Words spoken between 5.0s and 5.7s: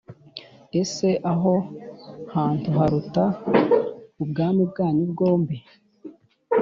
bwombi